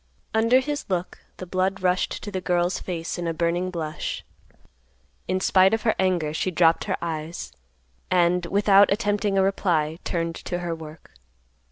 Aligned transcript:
Under 0.33 0.61
his 0.61 0.87
look, 0.89 1.19
the 1.37 1.45
blood 1.45 1.83
rushed 1.83 2.23
to 2.23 2.31
the 2.31 2.41
girl's 2.41 2.79
face 2.79 3.19
in 3.19 3.27
a 3.27 3.35
burning 3.35 3.69
blush. 3.69 4.23
In 5.27 5.39
spite 5.39 5.75
of 5.75 5.83
her 5.83 5.93
anger 5.99 6.33
she 6.33 6.49
dropped 6.49 6.85
her 6.85 6.97
eyes, 7.03 7.51
and, 8.09 8.47
without 8.47 8.91
attempting 8.91 9.37
a 9.37 9.43
reply, 9.43 9.99
turned 10.03 10.33
to 10.37 10.57
her 10.57 10.73
work. 10.73 11.11